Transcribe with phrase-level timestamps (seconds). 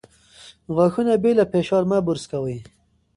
[0.75, 2.57] غاښونه بې له فشار مه برس کوئ.